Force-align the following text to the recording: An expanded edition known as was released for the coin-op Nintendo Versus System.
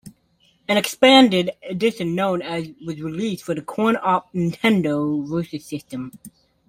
An 0.67 0.77
expanded 0.77 1.51
edition 1.69 2.15
known 2.15 2.41
as 2.41 2.69
was 2.83 2.99
released 2.99 3.43
for 3.43 3.53
the 3.53 3.61
coin-op 3.61 4.33
Nintendo 4.33 5.23
Versus 5.29 5.63
System. 5.63 6.11